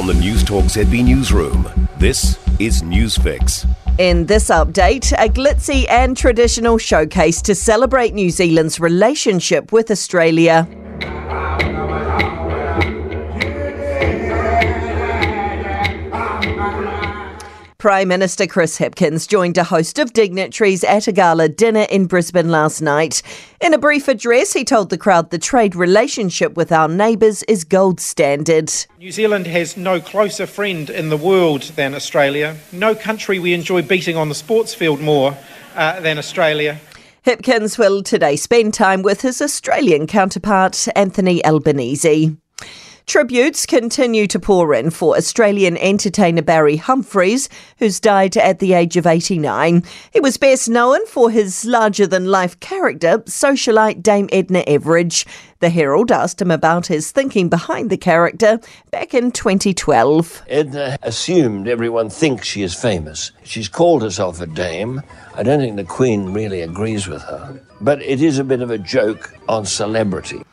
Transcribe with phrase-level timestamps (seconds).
[0.00, 1.68] From the Newstalk ZB Newsroom,
[1.98, 3.68] this is Newsfix.
[3.98, 10.66] In this update, a glitzy and traditional showcase to celebrate New Zealand's relationship with Australia.
[17.80, 22.50] Prime Minister Chris Hipkins joined a host of dignitaries at a gala dinner in Brisbane
[22.50, 23.22] last night.
[23.58, 27.64] In a brief address, he told the crowd the trade relationship with our neighbours is
[27.64, 28.70] gold standard.
[28.98, 32.58] New Zealand has no closer friend in the world than Australia.
[32.70, 35.38] No country we enjoy beating on the sports field more
[35.74, 36.78] uh, than Australia.
[37.24, 42.36] Hipkins will today spend time with his Australian counterpart, Anthony Albanese.
[43.10, 48.96] Tributes continue to pour in for Australian entertainer Barry Humphries, who's died at the age
[48.96, 49.82] of 89.
[50.12, 55.26] He was best known for his larger than life character, socialite Dame Edna Everage.
[55.58, 58.60] The Herald asked him about his thinking behind the character
[58.92, 60.44] back in 2012.
[60.46, 63.32] Edna assumed everyone thinks she is famous.
[63.42, 65.02] She's called herself a dame.
[65.34, 67.60] I don't think the Queen really agrees with her.
[67.80, 70.44] But it is a bit of a joke on celebrity.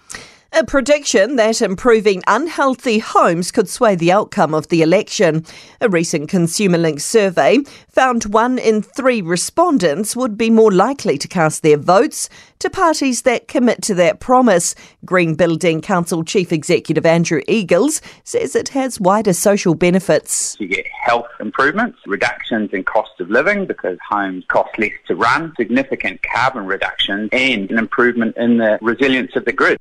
[0.57, 5.45] A prediction that improving unhealthy homes could sway the outcome of the election.
[5.81, 11.27] A recent Consumer Link survey found one in three respondents would be more likely to
[11.27, 14.73] cast their votes to parties that commit to that promise.
[15.05, 20.57] Green Building Council Chief Executive Andrew Eagles says it has wider social benefits.
[20.59, 25.53] You get health improvements, reductions in cost of living because homes cost less to run,
[25.55, 29.77] significant carbon reduction, and an improvement in the resilience of the grid.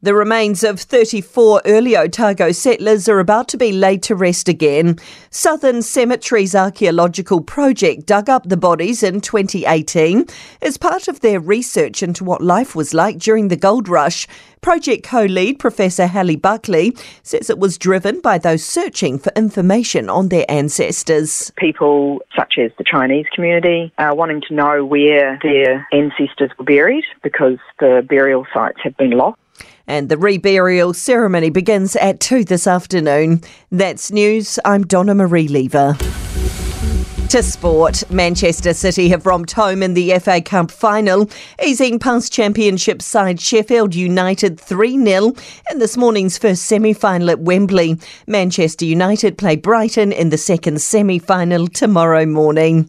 [0.00, 4.96] The remains of 34 early Otago settlers are about to be laid to rest again.
[5.30, 10.26] Southern Cemeteries Archaeological Project dug up the bodies in 2018
[10.62, 14.28] as part of their research into what life was like during the gold rush.
[14.60, 20.08] Project co lead Professor Hallie Buckley says it was driven by those searching for information
[20.08, 21.52] on their ancestors.
[21.56, 27.04] People such as the Chinese community are wanting to know where their ancestors were buried
[27.22, 29.38] because the burial sites have been lost.
[29.86, 33.40] And the reburial ceremony begins at 2 this afternoon.
[33.70, 34.58] That's news.
[34.64, 35.96] I'm Donna Marie Lever.
[37.30, 41.28] To sport, Manchester City have romped home in the FA Cup final,
[41.62, 45.34] easing past championship side Sheffield United 3 0
[45.70, 47.98] in this morning's first semi final at Wembley.
[48.26, 52.88] Manchester United play Brighton in the second semi final tomorrow morning.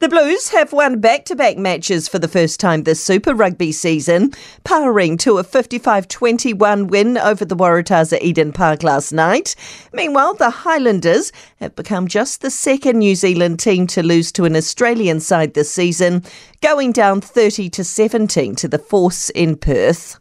[0.00, 3.72] The Blues have won back to back matches for the first time this Super Rugby
[3.72, 4.32] season,
[4.62, 9.56] powering to a 55 21 win over the Waratahs at Eden Park last night.
[9.92, 14.54] Meanwhile, the Highlanders have become just the second New Zealand team to lose to an
[14.54, 16.22] Australian side this season,
[16.62, 20.20] going down 30 to 17 to the Force in Perth.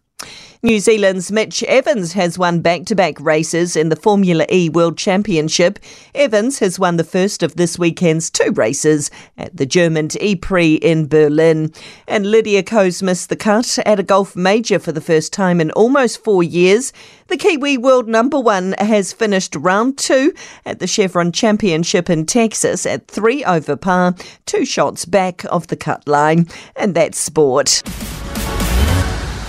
[0.63, 4.97] New Zealand's Mitch Evans has won back to back races in the Formula E World
[4.97, 5.77] Championship.
[6.15, 10.75] Evans has won the first of this weekend's two races at the German E Prix
[10.75, 11.71] in Berlin.
[12.07, 15.69] And Lydia Ko's missed the cut at a golf major for the first time in
[15.71, 16.91] almost four years.
[17.27, 20.33] The Kiwi world number one has finished round two
[20.65, 24.15] at the Chevron Championship in Texas at three over par,
[24.47, 26.47] two shots back of the cut line.
[26.75, 27.83] And that's sport.